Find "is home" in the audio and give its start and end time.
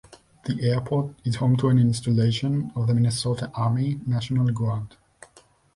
1.25-1.57